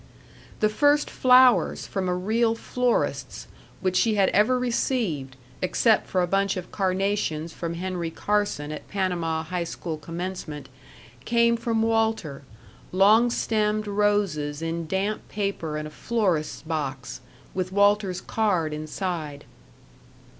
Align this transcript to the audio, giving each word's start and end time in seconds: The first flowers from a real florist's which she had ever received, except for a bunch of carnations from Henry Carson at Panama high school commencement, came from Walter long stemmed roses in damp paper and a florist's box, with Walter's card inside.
The 0.61 0.67
first 0.67 1.11
flowers 1.11 1.85
from 1.85 2.09
a 2.09 2.15
real 2.15 2.55
florist's 2.55 3.45
which 3.81 3.95
she 3.95 4.15
had 4.15 4.29
ever 4.29 4.57
received, 4.57 5.35
except 5.61 6.07
for 6.07 6.23
a 6.23 6.27
bunch 6.27 6.57
of 6.57 6.71
carnations 6.71 7.53
from 7.53 7.75
Henry 7.75 8.09
Carson 8.09 8.71
at 8.71 8.87
Panama 8.87 9.43
high 9.43 9.63
school 9.63 9.97
commencement, 9.99 10.69
came 11.23 11.55
from 11.55 11.83
Walter 11.83 12.41
long 12.91 13.29
stemmed 13.29 13.85
roses 13.85 14.63
in 14.63 14.87
damp 14.87 15.29
paper 15.29 15.77
and 15.77 15.87
a 15.87 15.91
florist's 15.91 16.63
box, 16.63 17.21
with 17.53 17.71
Walter's 17.71 18.21
card 18.21 18.73
inside. 18.73 19.43